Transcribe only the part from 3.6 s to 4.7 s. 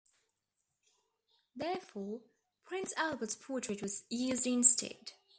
was used